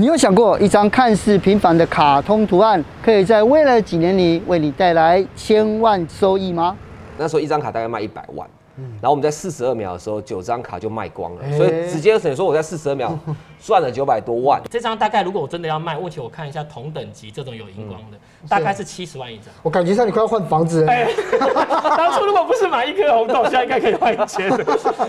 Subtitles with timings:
[0.00, 6.74] 你有想过，一张看似平凡的卡通图案，可以在未来几年里为你带来千万收益吗？
[7.18, 13.14] 那时候一张卡大概卖一百万，然后我们在四十二秒的时候，九张卡就卖光了，所以直接等于说我在四十二秒
[13.60, 14.58] 赚了九百多万。
[14.70, 18.16] 这张大概如果我真的要卖，目前我看一下同等级这种有荧光的，
[18.48, 19.48] 大概是七十万一张。
[19.62, 20.92] 我感觉上你快要换房子了。
[21.94, 24.50] 当初如果不是买一颗红豆，现在应该可以换一千。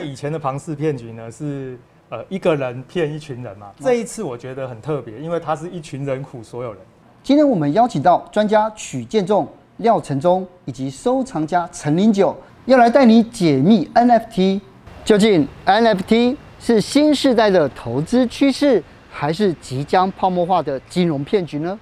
[0.05, 1.79] 以前的庞氏骗局呢是。
[2.11, 3.71] 呃，一个人骗一群人嘛。
[3.79, 6.81] 这一次我觉得很特别，因为他是一群人苦所有人。
[7.23, 14.59] 今天我们邀请到专家曲建仲、廖承忠以及收藏家陈林九，要来带你解密 NFT。
[15.05, 21.79] 究竟 NFT 是新时代的投资趋势，还是即将泡沫化的金融骗局呢？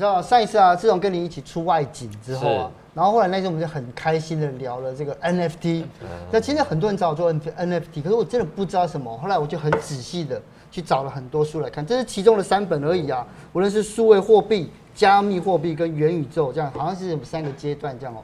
[0.00, 2.70] 知道上一次啊，自从跟你一起出外景之后啊。
[2.94, 5.84] 然后后来那天我们就很开心的聊了这个 NFT，
[6.32, 9.16] 那其实很多人找我做 NFT，可是我真的不知道什么。
[9.18, 10.40] 后来我就很仔细的
[10.72, 13.24] 去找了很多书来看，这是其中的三本而已啊。
[13.52, 18.18] 无论是数位货币、加密货币跟元宇宙，这样好像是三个阶段这样哦。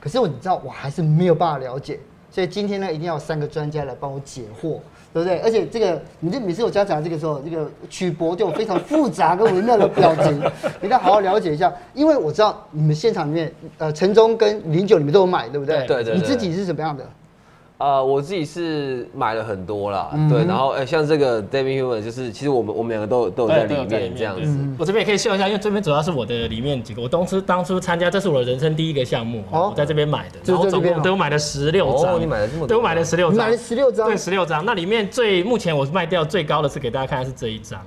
[0.00, 2.00] 可是我你知道我还是没有办法了解，
[2.30, 4.78] 所以今天呢一定要有三个专家来帮我解惑。
[5.10, 5.38] 对不对？
[5.38, 10.38] 而且这个，你这每次我家讲这个时候，这个曲博就有非常复杂跟微妙的表情，
[10.82, 11.72] 你要好好了解一下。
[11.94, 15.86] 因为我知道你们现场里面，呃，陈忠跟零九你们都有买，对不对？
[15.86, 16.14] 对对。
[16.14, 17.02] 你自己是什么样的？
[17.78, 24.42] 呃，我自己是买了很多啦，嗯、对，然后哎、欸，像这个 David Human，就是，其实我们我们两个都有都有在里面这样子。
[24.44, 32.14] 嗯、我这边也可以秀一下，因为这边主要是我的里面几个，我当初当初参加，这是我的人生第一个项目，哦、我在这边买的，然后总共都买了十六张。
[32.14, 32.66] 哦，你买了这么多？
[32.66, 33.38] 对，我买了十六张。
[33.38, 34.06] 买了十六张。
[34.08, 34.64] 对，十六张。
[34.64, 37.80] 那里面最目前我卖掉最高的是给大家看的是这一张，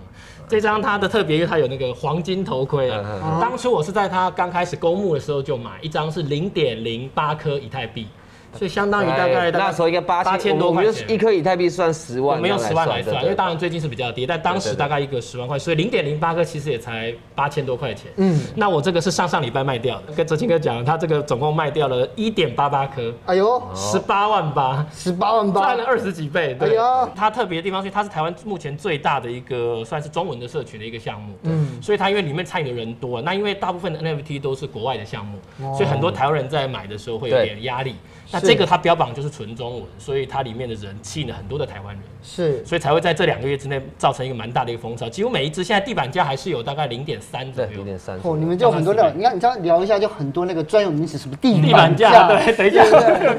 [0.48, 3.04] 这张它的特别，因为它有那个黄金头盔啊。
[3.04, 8.08] 嗯嗯、当初我是在它刚开始公募的时候就买，一张是零点零八颗以太币。
[8.58, 18.12] 所以相当于大概那时候应该八千多块钱，一颗以太币算十万，我们用十万来算，因为当然最近是比较低，但当时大概一个十万块，所以零点零八颗其实也才八千多块钱。
[18.18, 26.54] 嗯，那我这个是上上礼拜卖掉的，跟哲青哥讲，他这个总共卖掉了一点八八颗，哎呦，十八万八，十八万八，赚了二十几倍。
[26.60, 26.78] 对，
[27.16, 35.40] 它特别的地方是它是台湾目前最大的一个算是中文的社群的一个项目，嗯，所以它因为里面参与的人多，那因为大部分的 NFT 都是国外的项目，
[35.74, 37.96] 所以很多台湾人在买的时候会有点压力。
[38.32, 45.10] 那这个它标榜就是纯中文，所以它里面的人吸引了很多的台湾人，是，所以才会在这两个月之内造成一个蛮大的一个风潮。
[45.10, 48.18] 几乎每一只现在地板价还是有大概零点三左右，零点三。
[48.24, 52.84] 哦，你们就很多料，你看，你这样聊一下就很多那个专有名词，什么地板价，对，等一下。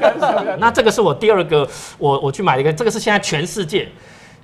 [0.59, 1.67] 那这个是我第二个，
[1.97, 3.87] 我我去买了一个，这个是现在全世界。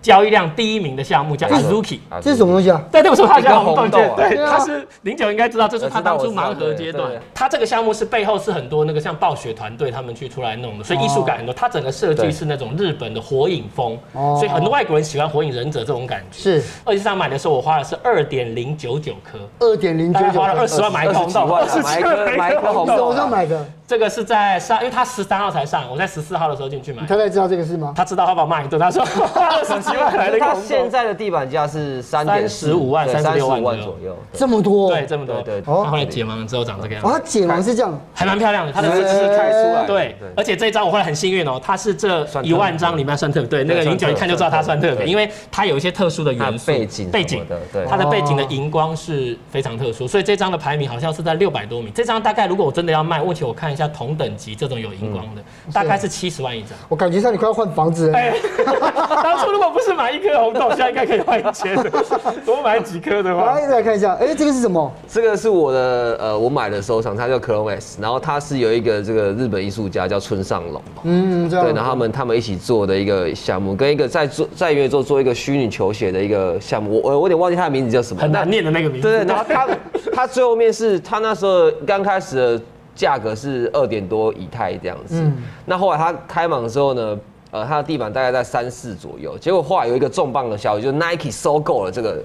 [0.02, 2.82] 交易量第一名的项目叫 Azuki，这是什么东西啊？
[2.92, 7.12] 对，对，我说它叫红豆，对，它是零九应该知道，这是他当初盲盒阶段。
[7.34, 11.54] 它这个项目是背后是很多那个像暴雪团队他们去出来弄的，所以艺术感很多。
[11.54, 16.40] 它整个设计是那种日本的火影风，所以很多外国人喜欢火影忍者这种感觉。
[16.40, 23.66] 是，二级市场买的时候我花的是二点零九九颗，二点零九九，花了二十万买红豆，二十几万买红豆，我上买的。
[23.90, 27.04] 这个是在上，因为他十三号才上，我在十四号的时候进去买。
[27.08, 27.92] 他才知道这个事吗？
[27.96, 28.78] 他知道，他把我骂一顿。
[28.78, 30.62] 他说二十七万来了一个红豆。
[30.62, 34.92] 现在的地板价是三十五万、三十六万左右，这么多？
[34.92, 35.42] 对，这么多。
[35.42, 37.10] 对，他后来解盲了之后长这个样子。
[37.10, 38.72] 哦，解盲是这样，还蛮漂亮的。
[38.72, 39.84] 他的字是开出来。
[39.88, 43.50] 对，而且这一张我后来很幸运哦，它是这一万张里面算特别。
[43.50, 46.68] 对，那个零九一看就知道它算特别，因为它有一些特殊的元素。
[46.68, 47.10] 背景。
[47.10, 47.88] 背景的，对。
[47.88, 51.92] 它的背景的荧光是非常特殊，所以这张的排名好像是在六百多名。
[51.92, 54.56] 这张大概如果我真的要卖，问题我看一下同等级。
[54.56, 55.42] 这种有荧光的，
[55.74, 56.72] 大概是七十万一张。
[56.90, 58.20] 我感觉上你快要换房子了。
[59.24, 61.76] 当初如果不是买一颗红豆，现在应该可以换一千。
[62.46, 64.14] 多买几颗的话，来来看一下。
[64.16, 64.92] 哎，这个是什么？
[65.08, 70.82] 这个是我的呃，我买的收藏，它叫 Chromes，然后它是有一个这个日本艺术家叫村上隆。
[71.04, 77.02] 嗯，对，然后他们他们一起做的一个项目，跟一个在做在元宇宙做一个虚拟球鞋的一个项目。
[77.04, 79.08] 我我有点忘记他的名字叫什么，很难念的那个名字。
[79.08, 79.68] 对，然后他
[80.14, 82.62] 他最后面是他那时候刚开始的。
[83.00, 87.18] 价格是二点多以太这样子，嗯、那后来他开盲之后呢，
[87.50, 92.22] 呃，他的地板大概在三四左右，结果后来有一个重磅的消息，就是 Nike 收购了这个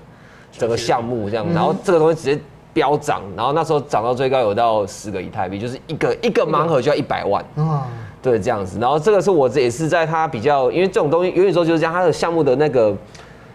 [0.51, 2.43] 整个项目这样，然后这个东西直接
[2.73, 7.81] 飙涨，然后那时候涨到最高有到十个以太币，就是一个一个盲盒就要一百万，嗯，
[8.21, 12.93] 对，这样子，然后这个是我这也是在他比较，因为这种东西元宇宙就是这样，他的项目的那个。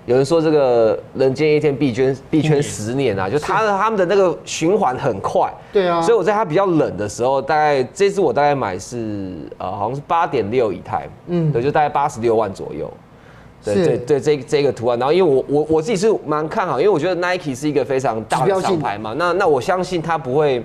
[0.10, 5.54] 有人说这个人间一天币圈币圈十年啊，就他的他们的那个循环很快。
[5.72, 12.92] 对啊，所以我在它比较冷的时候，大概这次我大概买是呃好像是八点六以太，嗯，对，就大概八十六万左右。
[13.64, 20.64] 对对对，这这个图案，然后因为我我我自己是蛮看好，因为我觉得 Nike 是一个非常大的厂牌嘛，那那我相信它不会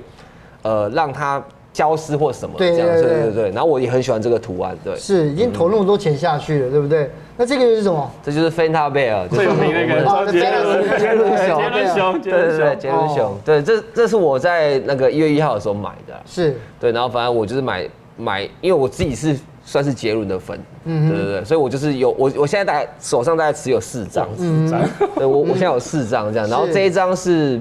[0.63, 1.45] 呃让它
[1.75, 3.51] 消失或什么这样，对对对对。
[3.51, 7.11] 然后我也很喜欢这个图案，对，是已经投那么多钱下去了，对不对？
[7.37, 8.09] 那这个又是什么？
[8.23, 9.97] 这就是 Fanta Bear，最有名的一个
[10.31, 16.57] 杰伦杰伦熊，杰伦熊，对对对，杰伦熊，对，这这是我在那个一月一号的时候买的，是。
[16.79, 17.87] 对，然后反正我就是买
[18.17, 24.81] 买，因为我自己是算是杰伦的粉，嗯对对对，所以我就是有我我现在大概手上大概持有四张，四张，
[25.17, 27.61] 对我我现在有四张这样，然后这一张是。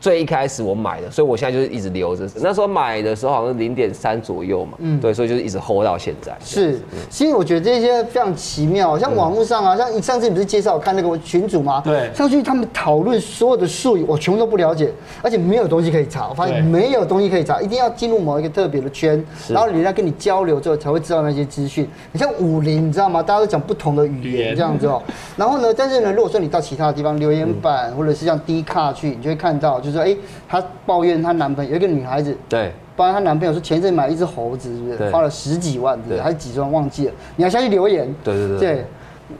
[0.00, 2.28] 最一开始我买的，所以我现在就是一直留着。
[2.36, 6.36] 那时候买的时候好像是零点三左右嘛，嗯，对，所以就是一直 hold 到现在。
[6.40, 6.78] 是，
[7.08, 11.82] 其实我觉得这些非常奇妙，像网络上啊，像你上次你不是介绍我看那个群主吗？
[11.84, 16.28] 对，上去他们讨论所有的术语，我全部都不了解，而且没有东西可以查。
[16.28, 21.88] 我发现没有东西可以查，一定要进入某一个特别的圈，然后人家跟你交流之后才会知道那些资讯。
[22.12, 23.22] 你像武林，你知道吗？
[23.22, 25.02] 大家都讲不同的语言这样子哦。
[25.36, 30.16] 然后呢，但是呢，如果说你到其他的地方留言板，或者是像 D 卡去，你就会看到，就是说，哎，
[30.48, 35.10] 她抱怨她男朋友有一个女孩子，对，抱怨她男朋友说前阵买了一只猴子，是不是？
[35.10, 37.12] 花了十几万，对，还是几十万忘记了？
[37.36, 38.84] 你要下去留言，对对对，对，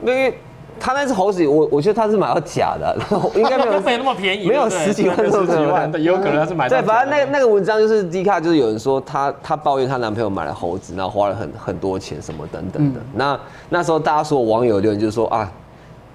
[0.04, 0.38] 因为
[0.78, 2.96] 他那只猴子，我我觉得他是买到假的，
[3.34, 6.76] 应该没有 没有那么便宜，没有十几万，十几万，也有可能他是买到。
[6.76, 13.00] 对，反正那那个文章就是 D 卡，就是有人说她她抱怨她男朋友买了猴子，然后花了很很多钱什么等等的。
[13.14, 13.40] 那
[13.70, 15.50] 那时候大家说网友留言就是说啊。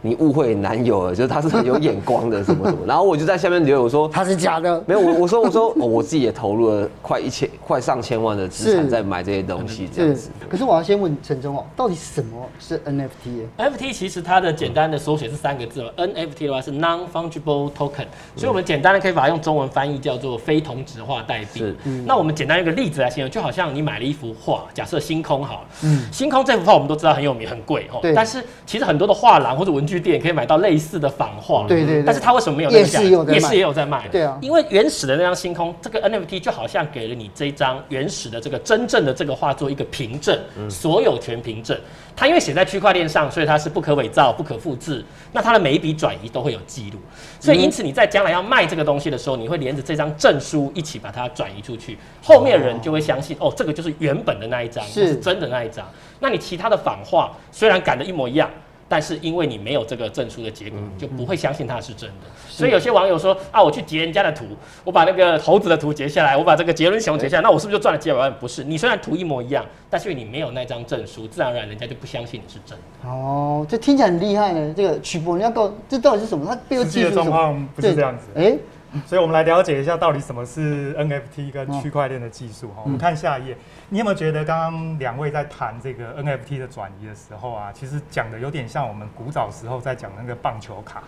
[0.02, 10.30] 你误会男友了，就是他是很有眼光的什么什么， 然后我就在下面留言我说他是假的，没有我我说我说、 哦、我自己也投入了快一千快上千万的资产在买这些东西这样子。
[10.50, 21.60] 可是我要先问陈忠哦，到底什么是 NFT？NFT 其实它的简单的缩写是三个字嘛，NFT 的话是 Non-Fungible Token，所以我们简单的可以把它用中文翻译叫做非同质化代币。
[21.60, 21.76] 是，
[22.06, 33.02] 那我们简单用一个例子来形容，就好像你买了一幅画，假设星空好了，嗯，星空这幅画我们都知道很有名很贵哦，对，但是其实很多的画廊或者文具店可以买到类似的仿画，对对，但是它为什么没有那个价？
[33.02, 40.38] 也是也有在卖，对啊，因为原始的那张星空，这个 NFT 就好像给了你这张原始的这个真正的这个画作一个凭证，
[40.70, 41.78] 所有权凭证。
[42.16, 45.04] 它因为写在区块链上，所以它是不可伪造、不可复制。
[45.32, 47.00] 那它的每一笔转移都会有记录，
[47.40, 55.90] 所以因此你在将来要卖这个东西的时候，你会连着这张证书一起把它转移出去，后面的人就会相信哦，这个就是原本的那一张，是真的那一张。
[56.20, 58.50] 那你其他的仿画虽然赶的一模一样。
[58.92, 62.16] 但是因为你没有这个证书的结果，就不会相信它是真的。
[62.50, 64.44] 所以有些网友说啊，我去截人家的图，
[64.84, 68.34] 我把那个猴子的图截下来，我把这个杰伦熊截下来，那我是不是就赚了几百万？
[68.38, 73.10] 不是，你虽然图一模一样，但是因为你没有那张证书，自然而然人家就不相信你是真的。
[73.10, 74.74] 哦，这听起来很厉害呢。
[74.76, 76.46] 这个曲博，你要告这到底是什么？
[76.46, 78.26] 他背后技术状况不是这样子。
[78.36, 78.58] 哎，
[79.08, 82.82] 所以我们来了解一下到底什么是 NFT 跟区块链的技术哈。
[82.84, 83.58] 我们看下一页。
[83.90, 91.04] 你有没有觉得刚刚两位在谈这个 NFT 的转移的时候啊，其实讲的有点像我们古早时候在讲那个棒球卡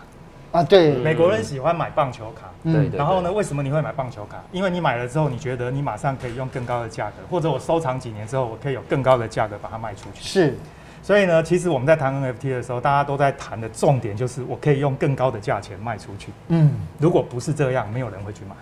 [0.52, 0.62] 啊？
[0.62, 2.50] 对，美国人喜欢买棒球卡。
[2.62, 2.88] 对。
[2.96, 4.42] 然后呢，为什么你会买棒球卡？
[4.52, 10.22] 因为你买了之后，你觉得你马上可以用更高的价格，或者我收藏几年之后，我可以有更高的价格把它卖出去。
[10.22, 10.56] 是。
[11.04, 16.32] 所以呢，其实我们在谈 NFT 的时候，大家都在谈的重点就是我可以用更高的价钱卖出去。
[16.48, 16.70] 嗯。
[16.98, 18.54] 如果不是这样，没有人会去买。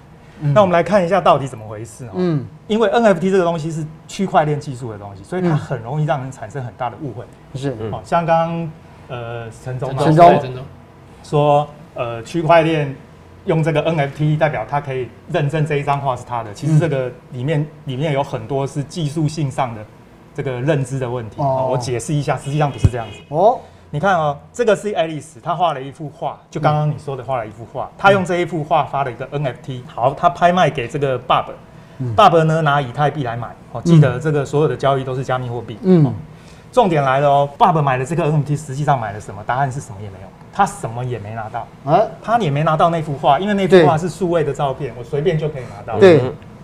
[0.52, 2.10] 那我们来看一下到底怎么回事哦。
[2.16, 7.24] 嗯，因为 NFT 这个东西是区块链技术的东西，所以它很容易让人产生很大的误会。
[7.54, 8.70] 是，哦，像刚刚
[9.06, 10.64] 呃陈总陈总
[11.22, 12.92] 说，呃区块链
[13.44, 19.86] 用这个 NFT 代表它可以认证这一张画是他的，其实这个里面里面有很多是技术性上的
[20.34, 21.40] 这个认知的问题。
[21.40, 23.19] 哦，我解释一下，实际上不是这样子。
[23.29, 23.58] 哦。
[23.94, 27.91] 你看哦，这个是爱丽丝，她画了一幅画，就刚刚你说的画了一幅画。
[27.98, 33.48] 她用这一幅画发了一个 NFT，好，她拍卖给这个 Bob，Bob 呢拿以太币来买。
[33.72, 35.79] 哦，记得这个所有的交易都是加密货币。
[35.82, 36.10] 嗯，
[36.72, 39.44] 重点来了哦，Bob 买了这个 NFT，实际上买了什么？
[39.44, 41.67] 答案是什么也没有，他什么也没拿到。
[41.84, 46.01] 啊，他也没拿到那幅画，因为那幅画是数位的照片，我随便就可以拿到。
[46.01, 46.22] 对。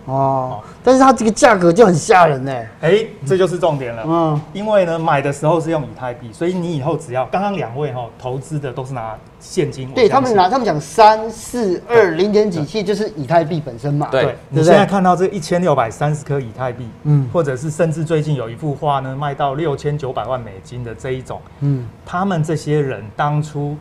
[0.09, 2.51] 哦，但是它这个价格就很吓人呢。
[2.81, 4.03] 哎，这就是重点了。
[4.05, 9.89] 嗯，因为呢，买的时候是用以太币，所以你以后只要刚刚两位哈投资的都是拿现金。
[9.91, 14.07] 对他们拿，他们讲三四二零点几，其实就是以太币本身嘛。
[14.09, 23.77] 对，你现在看到这一千六百三十颗以太币，嗯，或者是甚至最近有一幅画呢卖到六千九百万美金的这一种，嗯，他们这些人当初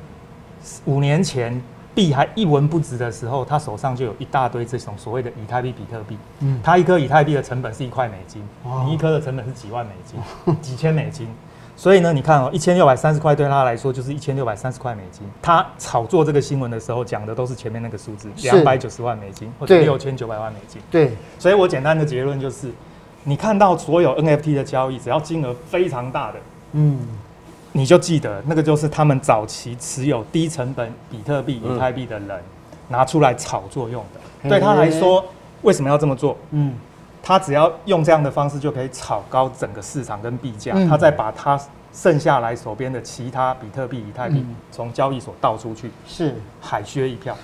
[0.85, 1.61] 五年前。
[1.99, 6.17] 币还一文不值的时候，他手上就有一大堆这种所谓的以太币、比特币。
[6.39, 11.27] 嗯，他一颗以太币的成本是一块美金，哦、你一颗的成本是几万美金、哦、几千美金。
[11.75, 15.29] 所以呢，你看哦，一千六百三十块对他来说就是一千六百三十块美金。
[15.43, 20.81] 他炒作这个新闻的时候讲的都是前面那个数字，两百九十万美金或者六千九百万美金。
[20.93, 22.71] 对，所以我简单的结论就是，
[23.25, 26.39] 你看到所有 NFT 的交易，只要金额非常大的，
[26.75, 27.01] 嗯。
[27.79, 32.43] 你就记得那个就是他们早期持有低成本比特币、以太币的人
[32.89, 34.49] 拿出来炒作用的。
[34.49, 35.25] 对他来说，
[35.63, 36.37] 为什么要这么做？
[36.51, 36.75] 嗯，
[37.23, 41.57] 他只要用这样的方式就可以炒高整个市场跟币价，他、嗯、再把他
[41.93, 47.39] 剩下来手边的其他比特币、以太币从交易所倒出去，是海削一票。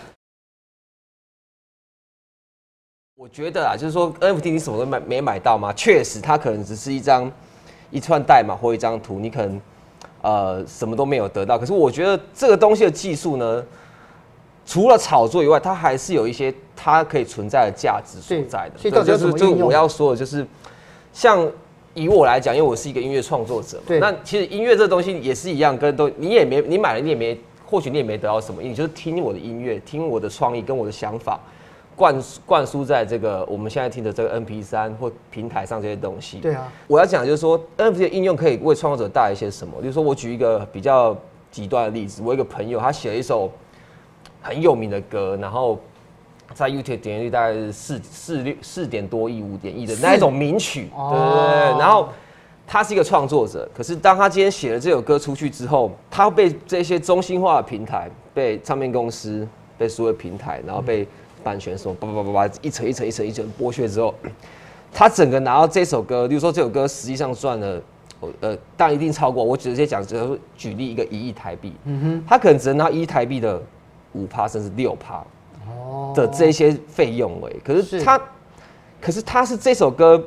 [3.15, 5.73] 我觉得啊，就是说 NFT 你什么都买没买到吗？
[5.75, 7.31] 确实，它可能只是一张
[7.93, 9.61] 一串代码或一张图，你可能
[10.25, 11.59] 呃什么都没有得到。
[11.59, 13.63] 可是我觉得这个东西的技术呢，
[14.65, 18.79] 除了炒作以外，它还是有一些它可以存在的价值所在的。
[18.79, 20.47] 所以就是就我要说的就是，
[21.13, 21.47] 像
[21.93, 31.39] 以我来讲，因为我是一个音乐创作者嘛，那其实音乐这东西也是一样，跟都你也没你买了你也没，或许你也没得到什么，你就是听我的音乐，听我的创意跟我的想法。
[31.97, 36.39] 灌灌输在这个我们现在听的这个 MP 三或平台上这些东西。
[36.39, 39.75] 对啊，我要讲就是说 NFT 的应用可以为创作者带来一些什么？
[39.81, 41.17] 比如说我举一个比较
[41.51, 43.51] 极端的例子，我一个朋友他写了一首
[44.43, 45.79] 很有名的歌，然后
[46.53, 51.79] 在 YouTube 点击率大概是四四六四点多亿、五点亿的那一种名曲，对对对。
[51.79, 52.09] 然后
[52.67, 59.47] 他是一个创作者，可是当他今天写了这首歌出去之后，他被这些中心化的平台、被唱片公司、
[59.79, 61.07] 被所有平台，然后被
[61.45, 64.15] 版权什么叭叭叭叭一层一层一层一层剥削之后，
[64.93, 67.83] 他整个拿到这首歌，比如说这首歌实际上赚了，
[68.41, 69.45] 呃，当然一定超过。
[69.45, 73.61] 我直接讲，只能举例一个一亿台币，嗯哼，他可能只能拿一亿台币的
[74.13, 75.23] 五趴甚至六趴
[76.15, 77.57] 的这些费用诶。
[77.63, 78.21] 可是他，
[79.01, 80.19] 可是他是这首歌，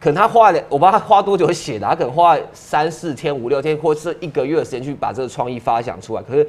[0.00, 6.48] 可能他花了，我不知道他花多久写的，他可能花三四天、五六天，或者是一个月的时间去把这个创意发想出来，可是。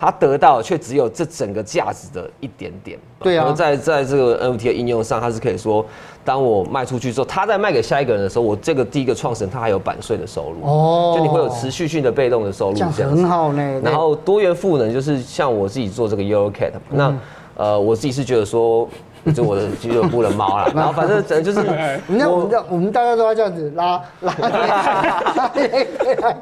[0.00, 2.98] 他得到却只有这整个价值的一点点。
[3.22, 5.84] 对啊，在在这个 NFT 的应用上，它是可以说，
[6.24, 10.66] 当我卖出去之后，他在卖给下一个人的时候，我这个第一个创始人他还有版税的收入。
[10.66, 13.80] 哦，就你会有持续性的被动的收入，这样子很好呢。
[13.84, 17.14] 然后多元赋能就是像我自己做这个 Euro Cat，那
[17.54, 18.88] 呃，我自己是觉得说。
[19.34, 21.60] 就我的俱乐部的猫啦，然后反正整就是，
[22.06, 24.32] 你看我们这我们大家都要这样子拉拉。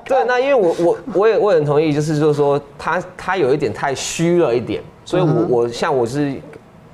[0.05, 6.35] 对，那因为我我我也我也很同意，就是就是说他他有一点太虚了一点，所以我我像我是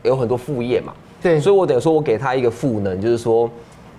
[0.02, 3.50] 有很多副业嘛，对，所以我等于说我给他一个赋能，就是说，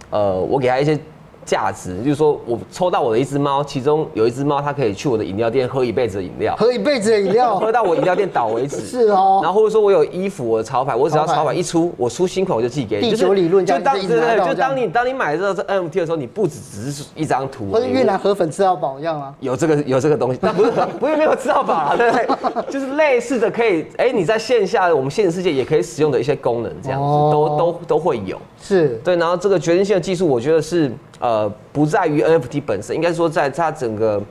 [0.10, 1.00] 呃，我给他一些。
[1.46, 8.78] 价值就是说，我抽到我的一只猫，其中有一只猫，它可以去我的饮料店喝一辈子的饮料，喝一辈子的饮料， 喝到我饮料店倒为止。
[8.86, 9.40] 是哦。
[9.44, 13.12] 然后或者说我有衣服，我的潮牌，我只要潮牌一出，我出新款我就寄给你。
[13.12, 19.32] 地球理论就当对对对，就当你当你买这个 NFT 的时候，你不只只是一张图，或者越南河粉吃到饱一样啊。
[19.40, 22.72] 有这个有这个东西，但不是不是没有吃到饱啊， 对不对？
[22.72, 28.38] 就是类似的可以，哎，你在线下我们现实世界也可以使用的一些功能，这样子都都都会有。
[28.60, 30.92] 是对，然后这个决定性的技术，我觉得是。
[31.20, 34.22] 呃，不在于 NFT 本身，应该说在它整个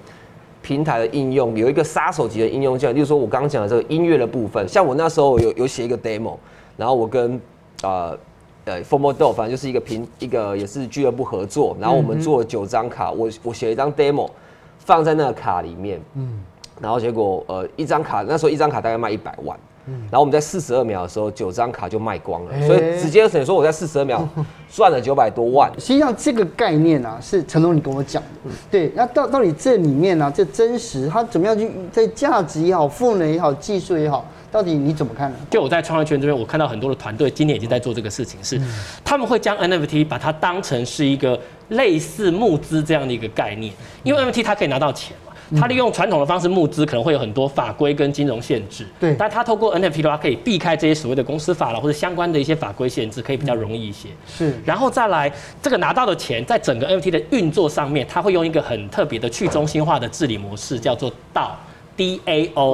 [0.61, 6.37] 平台的应用有一个杀手级的应用，这样，例如说我刚刚讲的这个音乐的部分，像我那时候有有写一个 demo，
[6.77, 7.41] 然后我跟
[7.83, 8.17] 呃
[8.65, 14.29] 呃 FOMO 反正就是一个平一个也是俱乐部合作，然后我们做了九张卡，我我写了一张 demo
[14.79, 16.41] 放在那个卡里面，嗯，
[16.81, 19.59] 然后结果呃一张卡那时候一张卡大概卖一百万。
[19.87, 24.27] 然后我们在四十二秒的时候，九张卡就卖光了，所以直接等于说我在四十二秒
[24.73, 25.71] 赚了九百多万。
[25.79, 28.51] 实际上这个概念啊，是成龙你跟我讲的。
[28.71, 35.37] 对，那到到底这里面呢、啊，这真实它怎么样去在价值也好、赋能也好、技术也好，到底你怎么看呢？
[35.51, 38.61] 就我在创业圈这边，我看到很多的团队今年已经在做这个事情，是
[39.05, 41.39] 他们会将 NFT 把它当成是一个
[41.69, 43.73] 类似募资这样的一个概念，
[44.03, 45.15] 因为 NFT 它可以拿到钱。
[45.59, 48.87] 他利用传统的方式募资，可能会有很多法规跟金融限制。
[48.99, 54.09] 对，但它透过 NFT 的话，可以避开这些所谓的公司法了或者相关的一些法规限制，可以比较容易一些。
[54.27, 55.33] 是，然后再来
[55.63, 61.13] 这个拿到的钱，在整个 NFT 的运作上面，它会用一个很特别的去中心化的治理模式，叫做。
[61.97, 62.19] 对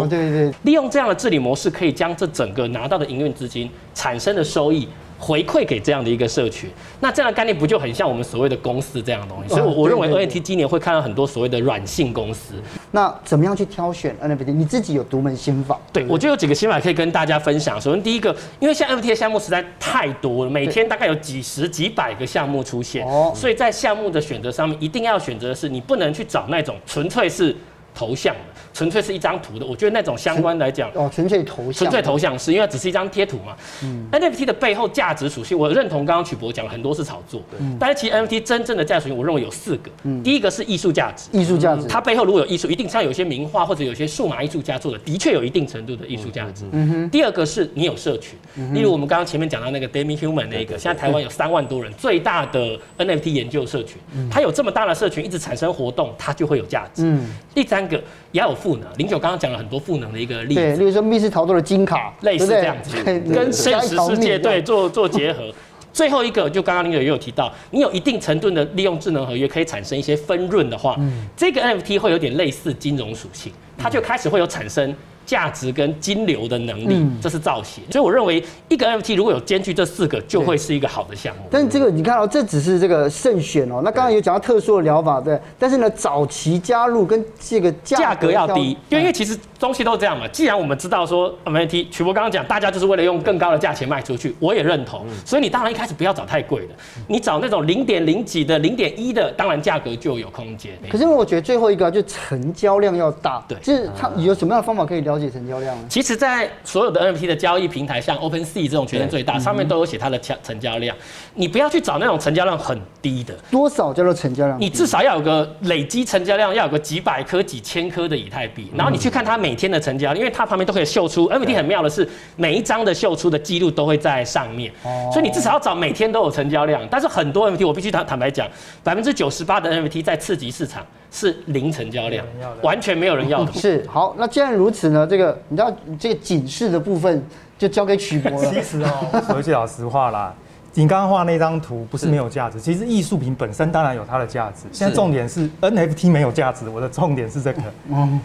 [0.08, 4.88] 对对，利用这样的治理模式，可以将这整个拿到的营运资金产生的收益。
[5.20, 9.50] 回馈给这样的一个社群，那这样的概念不就很像我们所谓的公司这样的东西？
[9.50, 12.54] 所以，我我认为 NFT 今年会看到很多所谓的软性公司。
[12.92, 14.52] 那怎么样去挑选 NFT？
[14.52, 15.78] 你自己有独门心法？
[15.92, 17.78] 对，我就有几个心法可以跟大家分享。
[17.78, 27.54] 首先，第一个，因为现在 NFT 的项目实在太多了，每天大概有几十几百个项目出现，所以在项目的选择上面，一定要选择的是你不能去找那种纯粹是
[27.94, 28.40] 头像的。
[28.72, 33.56] 纯粹是一张图的，我觉得那种相关来讲，哦，纯粹头像，纯粹头像是因为只是一张贴图嘛。
[33.82, 39.90] 嗯，NFT 的背后价值属性，我认同刚刚曲博讲了很多是炒作，嗯，但是其实 NFT 真正的价值属性，我认为有四个。
[40.04, 46.64] 嗯，第一个是艺术价值，艺术价值，它背后如果有艺术，一定像有些名画或者有些数码艺术家做的，的确有一定程度的艺术价值。
[46.72, 47.10] 嗯哼。
[47.10, 48.38] 第二个是你有社群，
[48.72, 53.96] 例如我们刚刚前面讲到那个 Demihuman 那个，现在台湾有三万多人，最大的 NFT 研究社群，
[54.30, 57.02] 它有这么大的社群一直产生活动，它就会有价值。
[57.04, 57.26] 嗯。
[57.54, 57.96] 第三个
[58.32, 59.40] 也要有赋能，零九刚刚。
[59.40, 62.94] 讲了很多赋能的一个例子，对，例如说密室逃脱的金卡，类似这样子，
[63.32, 65.50] 跟现实世界对做做结合。
[65.94, 74.94] 最后一个，就刚刚您也有提到，你有一定程度的利用智能合约可以产生一些分润的话，嗯，这个 NFT 会有点类似金融属性，它就开始会有产生。
[75.30, 77.84] 价值跟金流的能力，这是造型。
[77.92, 81.42] 所以我认为一个 NFT 如果有兼具这四个，就会是一个好的项目。
[81.48, 83.80] 但是这个你看到，这只是这个慎选哦。
[83.84, 85.40] 那刚刚有讲到特殊的疗法，对。
[85.56, 90.26] 但是呢，早期加入跟这个价格要低，因为因为其实东西都是这样嘛。
[90.32, 95.06] 既然我们知道说 NFT，曲博刚刚讲，大家就是为了用更高的价钱卖出去，我也认同。
[95.24, 96.74] 所以你当然一开始不要找太贵的，
[97.06, 100.72] 你找那种零点零几的、零点一的，当然价格就有空间。
[100.90, 105.76] 可是我觉得最后一个就成交量要大，对，就是它有什么样的方法可以了解成交量？
[105.88, 110.96] 其实，在所有的 NFT 的交易平台，像 OpenSea 这种全球最大，上面都有写它的成成交量。
[111.34, 114.60] 你不要去找那种成交量很低的，多少叫做成交量？
[114.60, 118.70] 你至少要有个累积成交量，要有个几百颗、几千颗的以太币。
[118.76, 124.72] 然后你去看它每天的成交量，因为它旁边都可以秀出 NFT 很妙的是，每一张的秀出的记录都会在上面。
[125.12, 126.86] 所以你至少要找每天都有成交量。
[126.90, 128.48] 但是很多 NFT，我必须坦坦白讲，
[128.84, 130.86] 百分之九十八的 NFT 在次级市场。
[131.10, 132.24] 是零成交量，
[132.62, 133.52] 完全没有人要的。
[133.58, 135.06] 是好，那既然如此呢？
[135.06, 137.22] 这个你知道，这个警示的部分
[137.58, 138.46] 就交给曲博了。
[138.54, 140.32] 其实哦，说句老实话啦，
[140.74, 144.68] 你刚刚画那张图不是没有价值，其实艺术品本身当然有它的价值。
[144.70, 147.62] 现在重点是 NFT 没有价值，我的重点是这个。
[147.90, 148.20] 嗯，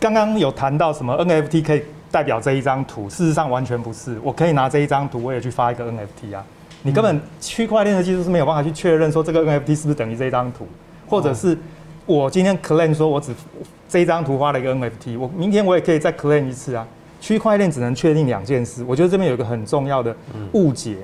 [0.00, 4.18] 刚刚有谈到什么 NFT 可以代表这一张图，事实上完全不是。
[4.22, 6.44] 我可以拿这一张图，我也去发一个 NFT 啊。
[6.82, 10.66] 你根本区块链的技术是没有办法去确认说这个 NFT 是不是等于这一张图，
[11.06, 11.56] 或者是。
[12.06, 13.34] 我今天 claim 说，我只
[13.88, 16.86] 这一张图画了一个 NFT，我明天我也可以再 claim 一次啊。
[17.20, 20.14] 区块链只能确定两件事，我觉得这边有一个很重要的
[20.52, 20.98] 误解，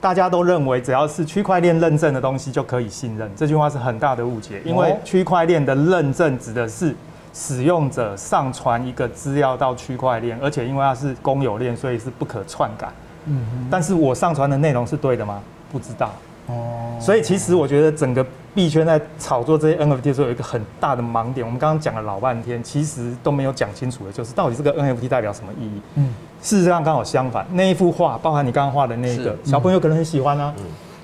[0.00, 6.94] 大家都认为只要是区块链认证的东西就可以信任，这句话是很大的误解，因为区块链的认证指的是
[7.32, 12.86] 使用者上传一个资料到区块链，而且因为它是公有链，所以是不可篡改。
[13.24, 15.42] 嗯，但是我上传的内容是对的吗？
[15.72, 16.12] 不知道。
[16.46, 21.44] 哦，所以其实我觉得整个币圈在炒作这些 NFT 的时候，有一个很大的盲点。
[21.44, 25.80] 我们刚刚讲了老半天，其实都没有讲清楚的，就是到底这个 NFT 代表什么意义？
[25.96, 30.54] 嗯，事实上刚好相反，那一幅画，包含你刚刚画的那个小朋友可能很喜欢啊，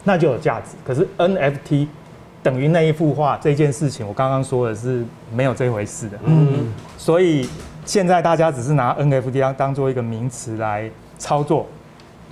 [0.05, 0.77] 那就有价值。
[0.85, 1.89] 可是 NFT
[2.43, 6.19] 等于那一幅画这件事情，我刚刚说的是没有这回事的。
[6.25, 7.49] 嗯，所以
[7.85, 11.67] 现在大家只是拿 NFT 当当做一个名词来操作，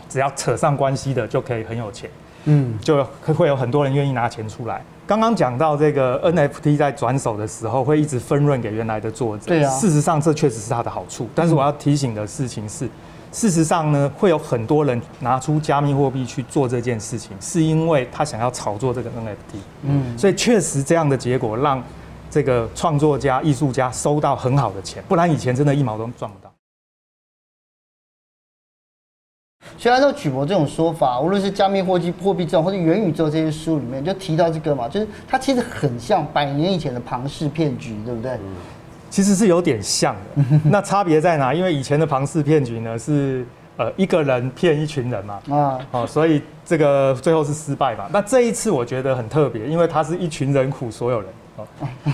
[0.08, 2.08] 只要扯上关系的就可以很有钱。
[2.44, 3.04] 嗯，就
[3.34, 4.80] 会有很多人愿意拿钱出来。
[5.08, 9.44] 刚刚讲到这个 NFT 在转手的时候，会一直分润给原来的作者。
[9.46, 11.26] 对啊，事实上这确实是它的好处。
[11.34, 12.86] 但是我要提醒的事情是，
[13.32, 19.56] 事实上呢，会有很多人拿出加密货币去做这件事情，是因为他想要炒作这个 NFT。
[19.84, 21.82] 嗯，所以确实这样的结果让
[22.30, 26.52] 这个创作家、艺术家收到很好的钱，不然以前真的一毛都赚不到。
[29.78, 38.36] 所以按照曲博这种说法，无论是加密货币、货币这种，或者元宇宙这些书里面，就提到这个嘛，就是它其实很像百年以前的庞氏骗局，对不对？
[39.08, 40.44] 其实是有点像的。
[40.68, 41.54] 那差别在哪？
[41.54, 48.06] 因为以前的庞氏骗局呢，是呃一个人骗一群人嘛，啊，哦，所以这个最后是失败嘛。
[48.12, 51.30] 那这一次我觉得很特别，因为它是一群人苦所有人。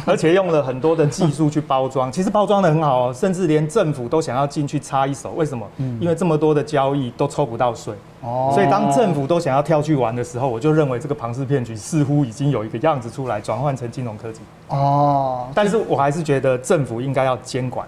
[0.06, 5.32] 而且用了很多的技术去包装，其实包装的很好哦，甚至连政府都想要进去插一手。
[5.32, 5.66] 为什么？
[6.00, 8.50] 因为这么多的交易都抽不到税哦。
[8.54, 15.48] 所以当政府都想要跳去玩的时候，我就认为这个庞氏骗局似乎已经有一个样子出来，转换成金融科技哦。
[15.54, 17.86] 但是我还是觉得政府应该要监管。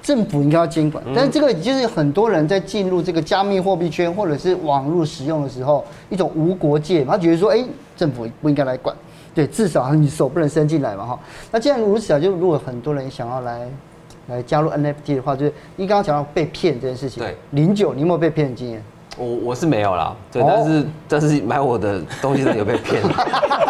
[0.00, 7.62] 政府应该要监管，但是这个就是很多人在进入这个加密货币圈或者是网络使用的时候，一种无国界，他觉得说，哎，
[7.96, 8.96] 政府不应该来管。
[9.34, 11.20] 对，至少你手不能伸进来嘛，哈。
[11.52, 13.68] 那既然如此啊，就如果很多人想要来
[14.28, 18.82] 来加入 NFT 的话，就是你刚刚讲到被骗这件事情，对，零九，你有没有被骗的经验？
[19.16, 23.02] 我我是没有啦，对，但是但是买我的东西的有被骗，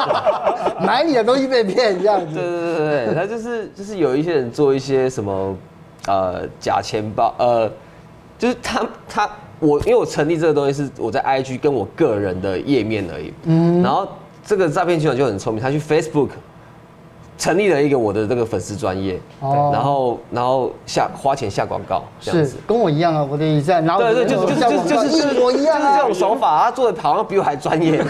[0.84, 2.34] 买你的东西被骗这样子。
[2.34, 5.56] 对对对 对，他就是就是有一些人做一些什么
[6.06, 7.70] 呃假钱包，呃，
[8.38, 14.08] 就是他他我因为我成立这个东西是我在 IG 跟我个人的页面而已，嗯，然后。
[14.48, 16.30] 这个诈骗集团就很聪明，他去 Facebook
[17.36, 28.02] 成立了一个我的这个粉丝专业，哦，然后然后下花钱下广告，这样子，跟我一样啊，我的也在，然后对对，就是就是就是一模一样，就是这种手法，他做的好像比我还专业，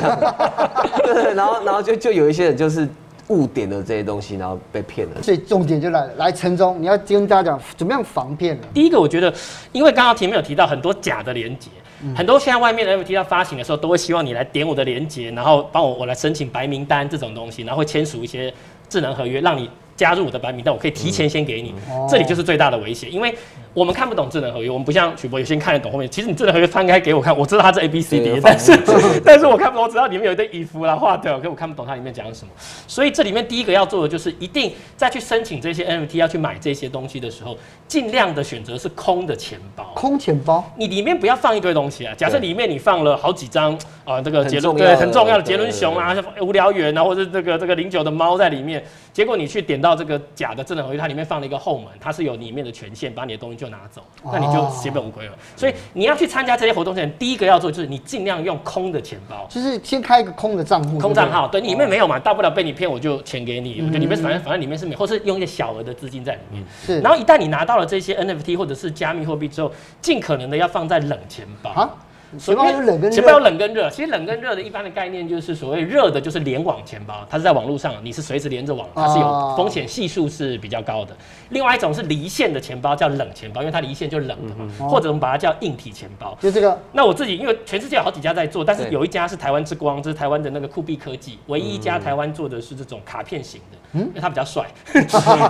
[1.03, 2.89] 对 对，然后然后就就有一些人就是
[3.27, 5.21] 误点了这些东西，然后被骗了。
[5.21, 8.63] 所以重点就来，来城中，你要跟大家讲怎么样防骗呢？
[8.73, 9.35] 第一个，我觉得，
[9.73, 11.59] 因为刚刚前面有提到很多假的连
[12.03, 12.15] 结。
[12.15, 18.53] 很多现在外面的 NFT 要发行的时候，都会希望你来点我的链接，然后帮我我来申请白名单这种东西，然后会签署一些
[18.89, 21.75] 智能合约，让你加入我的白名单，我可以提前先给你。
[22.09, 23.35] 这里就是最大的威胁，因为
[23.75, 26.09] 我们看不懂智能合约，我们不像曲博有些看得懂后面。
[26.11, 28.73] 其实你智能合约翻开给我看，我知道它是 A B C D，但是
[29.25, 32.51] 但是我看不懂，我知道里面有一堆衣服啦、what，可我看不懂它里面讲什么。
[32.87, 39.93] 所以这里面第一个要做的就是，一定在去申请这些 NFT 要去买这些东西的时候，尽量的选择是空的钱包。
[39.95, 42.15] 空钱包，你里面不要放一堆东西啊。
[42.17, 55.33] 假设里面你放了好几张啊、呃，这个杰伦对很重要的杰伦熊啊，无聊猿啊，或者这个这个零九的猫在里面，结果你去点到这个假的智能合约，它里面放了一个后门，它是有里面的权限，把你的东西就拿走，那你就血本无归了。
[55.57, 66.65] 所以你要去参加这些活动前，第一个要做就是你尽量用空的钱包，就是先开一个空的账户，空账号，对，里面没有嘛，大不了被你骗，我就钱给你，我觉得里面反正反正里面是没有，或是用一些小额的资金在里面。
[66.85, 71.91] 是，然后一旦你拿到了这些 NFT 或者是加密货币之后，尽可能的要放在冷钱包。
[72.37, 73.89] 钱包有冷跟热，钱包有冷跟热。
[73.89, 81.17] 其实冷跟热的一般的概念就是所谓热的，就是联网钱包，它是在网络上，你是随时连着网，它是有风险系数是比较高的。
[81.51, 84.69] 另外一种是离线的钱包，叫冷钱包，因为它离线就冷的嘛。
[84.89, 86.79] 或者我们把它叫硬体钱包，就这个。
[86.93, 94.67] 那我自己因为全世界有好几家在做，但是有一家是台湾之光，这是台湾的那个酷币科技，唯一一家台湾做的是这种卡片型的，因为它比较帅。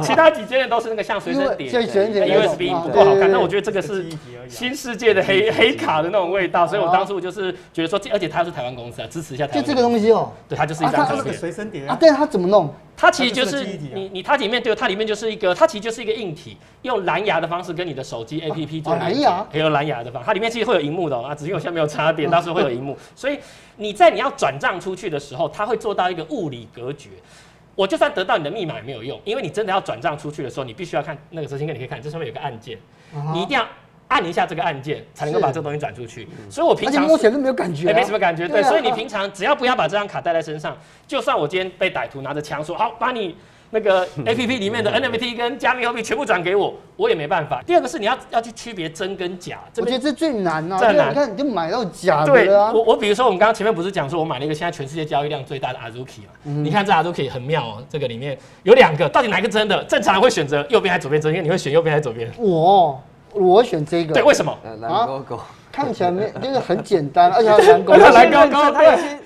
[0.00, 3.32] 其他几间的都是那个像随身碟，USB 不够好看。
[3.32, 4.06] 那我觉得这个是
[4.48, 6.67] 新世界的黑黑卡的那种味道。
[6.68, 9.62] 所以我当初就是觉得说，而且它是台湾公司啊，支持一下台湾。
[9.62, 11.34] 就这个东西哦，对，它就是一张卡片。
[11.34, 12.72] 随身碟啊，对，它怎么弄？
[12.96, 19.14] 它其实就是你你它里面对，它里面就是一个，它其实就是一个硬体，用蓝牙的方式跟你的手机 APP 做连接。
[19.14, 22.96] 蓝牙还有蓝牙的方，它里面其实会有荧幕的啊，只是我现在没有插电， 到时候会有荧幕。
[23.14, 23.38] 所以
[23.76, 27.10] 你在你要转账出去的时候，它会做到一个物理隔绝。
[27.76, 32.76] 我就算得到你的密码也没有用，因为你真的要转账出去的时候，你必须要看那个执行哥，你可以看这上面有个按键，
[33.32, 33.64] 你一定要。
[34.08, 36.26] 按一下这个按键，才能够把这个东西转出去。
[36.50, 38.48] 所以我平常摸起来都没有感觉，没什么感觉。
[38.48, 43.36] 对，所以你平常只要不要把这张卡带在身上，就算我今天被歹徒拿着枪说好，把你
[43.70, 47.62] 那个 APP 里面的 NFT 跟加密货币全部转给我，我也没办法。
[47.66, 50.78] 第二个是你要要去区别真跟假，我觉得这最难啊。
[50.78, 52.72] 最难，你看你就买到假的啊。
[52.72, 56.32] 我我比如说我们刚刚前面不是讲说我买了一个现在全世界交易量最大的 Azuki 嘛？
[56.44, 59.84] 你看这 Azuki 很妙哦，这个里面有两个，到底哪个真的？
[59.84, 61.30] 正常人会选择右边还是左边真？
[61.30, 62.32] 因为你会选右边还是左边？
[62.38, 62.98] 我。
[63.38, 64.56] 我选这个，对，为什么？
[64.80, 69.18] 蓝勾勾看起来没，就是很简单，而且还有蓝勾勾，蓝勾勾，它有些，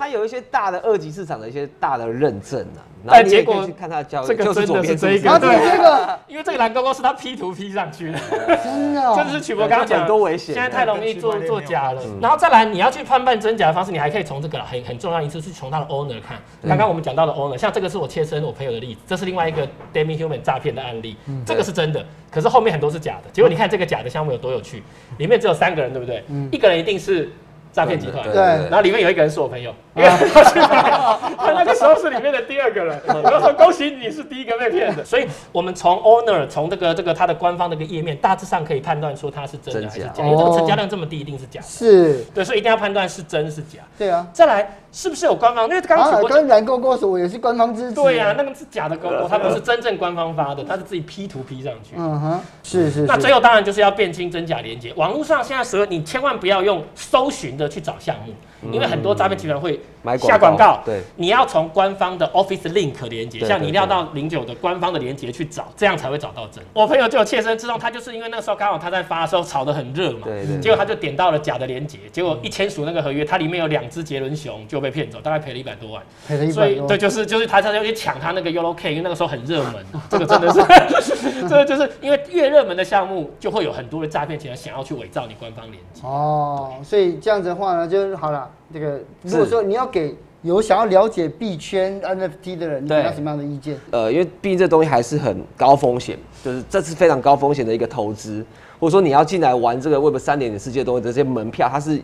[0.00, 2.80] 它有一些大的二级市场的一些大的认证啊。
[3.06, 8.18] 但结果去看他交易，这个真的是这一个，对这个， 因为这个蓝勾勾是他 P 图 P 上去的，
[8.62, 12.02] 真的，这就是曲博刚刚讲，多危险，现在太容易做做假了。
[12.20, 16.38] 然后再来，你要去判断真假的方式，你还可以从这个很很重要一次是从他的 owner 看。
[16.68, 23.30] 刚刚我们讲到的 owner，像这个是我切身我朋友的例子，这是另外一个 Demi Human 诈骗的案例，这个是真的，可是后面很多是假的。
[23.32, 24.82] 结果你看这个假的项目有多有趣，
[25.16, 26.22] 里面只有三个人，对不对？
[26.52, 27.32] 一个人一定是。
[27.72, 45.68] 诈骗集团，对，然后里面有一个人是我朋友，因为他去他那个时候是里面的第二个人， 然后说恭喜你是第一个被骗的，所以我们从 owner 从这个这个他的官方的一个页面，大致上可以判断说他是真的还是假，因为这个成交量这么低，一定是假，是，对，所以一定要判断是真是假，对啊，再来是不是有官方？
[45.68, 58.32] 因为刚刚跟蓝勾勾我也是官方支持，对呀，那个是假的勾勾，他不是真正官方发的，他是自己 P 图 P 上去，嗯哼，是是，那最后当然就是要辨清真假连接，网络上现在所有你千万不要用搜寻的去找项目。
[58.70, 59.80] 因为很多诈骗集团会
[60.18, 66.62] 下广告，对，你要从官方的 Office Link 连接，像你一定要到零九的官方的连接去找，这样才会找到真。
[66.72, 79.74] 我朋友就有切身之痛，他就是因为那个时候刚好他在发的时候炒得很热嘛，对对，结果他就点到了假的连接，结果一签署那个合约，它里面有两只杰伦熊就被骗走，大概赔了一百多万，赔了一百多，所以对，就是就是他他就去抢他那个 Yolo K，因为那个时候很热门，
[80.08, 86.00] 这个真的是， 这个就是因为越热门的项目就会有很多的诈骗集团想要去伪造你官方连接。
[86.02, 88.50] 哦，所以这样子的话呢，就是好了。
[88.72, 93.76] 这个如果说你要给有想要了解币圈 NFT 的人，你给他什么样的意见？
[93.90, 98.44] 呃，因为毕竟这东西还是很高风险，就是这是非常高风险的一个投资，
[98.78, 102.00] 或者说你要进来玩这个 Web 三点零世界的东西，这些门票它是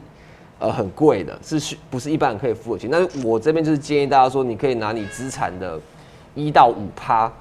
[0.59, 2.88] 呃很贵的，是需不是一般人可以付得起？
[2.90, 5.81] 但是我这边就是建议大家说，你可以拿你资产的
[6.35, 7.33] 一到五趴。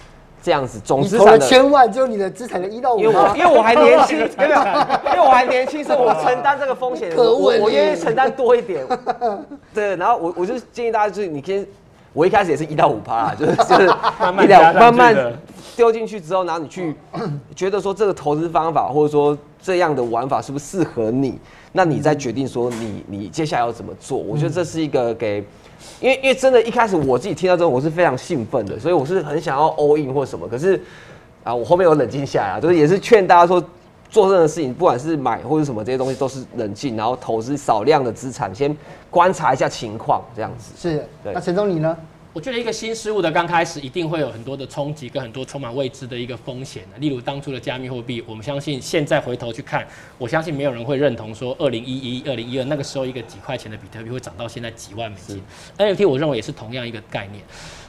[0.45, 2.99] 这样子总资产的千万，就你的资产的一到五。
[2.99, 4.55] 因为我因为我还年轻， 没有，
[5.07, 8.85] 因为我还年轻，所以我承担这个风险，我我愿意承担多一点。
[9.73, 11.65] 对，然后我我就建议大家，就是你先，
[12.13, 13.87] 我一开始也是一到五趴，就是就是
[14.21, 15.33] 慢慢慢慢
[15.75, 16.95] 丢进去之后，然后你去
[17.55, 21.39] 觉得说这个投资方法或者说这样的玩法是不是适合你，
[21.71, 24.15] 那你再决定说你你接下来要怎么做。
[24.15, 25.43] 我觉得这是一个给。
[25.99, 30.47] 因为因为真的，一开始我自己听到之后，我是非常兴奋的，所以我是很想要 all in 或什么。
[30.47, 30.81] 可是
[31.43, 33.63] 啊，我后面有冷静下来啊，就是也是劝大家说，
[34.09, 38.75] 做任何事情，不管是买或者什么这些东西，都是冷静，然后投资少量的资产，先
[39.09, 40.73] 观察一下情况，这样子。
[40.77, 41.05] 是。
[41.23, 41.95] 那陈总你呢？
[42.35, 46.83] 我觉得一个新事物的刚开始，一定会有很多的冲击跟很多充满未知的一个风险。
[46.97, 55.41] 例如当初的加密货币，我们相信现在回头去看，我相信没有人会认同说，二零一一、二零一二那个时候一个几块钱的比特币会涨到现在几万美金。
[55.77, 57.41] NFT 我认为也是同样一个概念，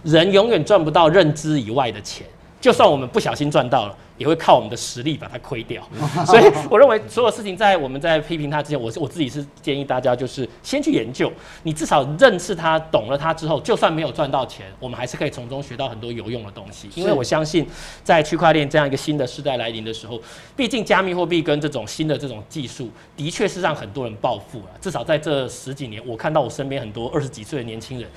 [0.05, 2.25] 人永远赚不到认知以外的钱，
[2.61, 3.99] 就算我们不小心赚到了。
[4.19, 5.83] 也会靠我们的实力把它亏掉，
[6.27, 11.31] 所以我认为所有事情在我们在批评他之前，我是我自己是建议大家就是先去研究，
[11.65, 16.89] 你至少认识他、懂了他之后，就算没有赚到钱，我们还是可以从中学到很多有用的东西。
[16.95, 17.67] 因为我相信，
[18.03, 20.19] 在区块链这样一个新的时代来临的时候，
[20.57, 24.67] 毕竟加密货币跟这种新的这种技术，的确是让很多人暴富了。
[24.81, 28.09] 至少在这十几年，我看到我身边很多二十几岁的年轻人，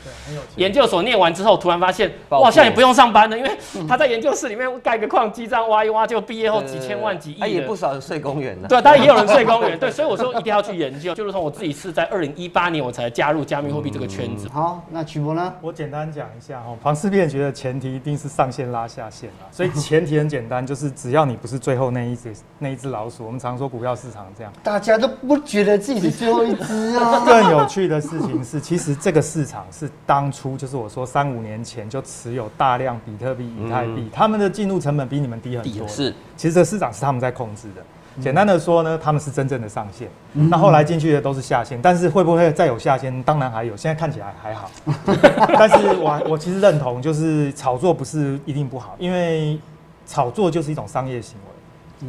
[0.55, 3.51] 研究所念完之后，突然发现，哇，现在也不用上班了，因为
[3.85, 5.88] 他在研究室里面盖个矿机，这样挖。
[5.89, 6.07] 哇！
[6.07, 8.67] 就毕业后几千万、几亿，也不少人睡公园的。
[8.67, 9.77] 对，当然也有人睡公园。
[9.77, 11.13] 对，所以我说一定要去研究。
[11.13, 14.47] 就如同我自己是在二零一八年我才加入加密货币这个圈子。
[14.49, 15.53] 好，那曲博呢？
[15.61, 19.45] 我简单讲一下哈，庞氏骗局的前提一定是上线拉下线啊。
[19.51, 23.25] 所以前提很简单，就是只要你不是最后那一只 那一只老鼠。
[23.25, 27.23] 我们常说股票市场这样，大家都不觉得自己是最后一只啊。
[27.27, 35.78] 更有趣的事情是，其实这个市场是当初就是我说三五年前就持有大量比特币、以太币，他们的进入成本比你们低很多。
[35.87, 36.13] 是。
[36.35, 37.81] 其实这市场是他们在控制的。
[38.21, 40.09] 简单的说呢，他们是真正的上线。
[40.33, 43.23] 那后来进去的都是下线，但是会不会再有下线？
[43.23, 43.77] 当然还有。
[43.77, 44.69] 现在看起来还好。
[45.57, 49.57] 但是我我其实认同，就是炒作不是一定不好，因为
[50.05, 51.58] 炒作就是一种商业行为。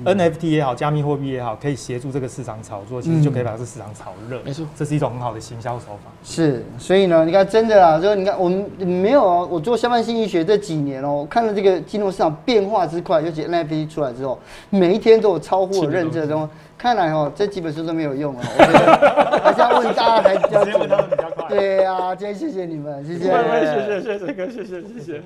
[0.04, 4.40] NFT 也好，加密货币也好，可以协助这个市场炒作，其实就可以把这个市场炒热。
[4.44, 6.10] 没错，这是一种很好的行销手法。
[6.22, 14.38] 是，所以呢，你看，真的啊，就是你看，我们没有啊，我做相关心理学这几年哦，看了这个金融市场变化之快，尤其 NFT 出来之后，
[14.70, 16.48] 每一天都有超乎我认知的东西。
[16.78, 20.88] 看来哦，这几本书都没有用啊，我觉得还是要问大家还比较准。
[21.48, 25.22] 对啊，今天谢谢你们，谢谢，谢谢，谢谢谢哥，谢谢，谢谢。